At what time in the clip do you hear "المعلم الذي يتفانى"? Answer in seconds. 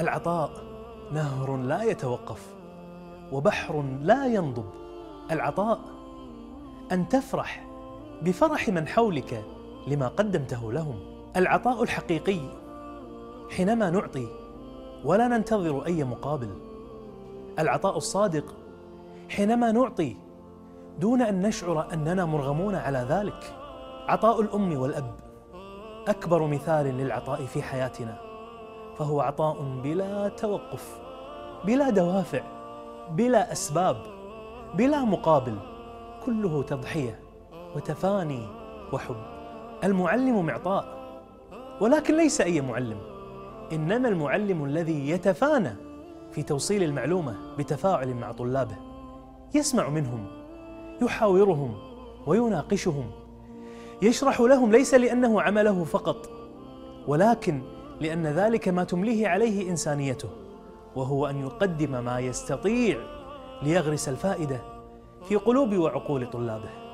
44.08-45.76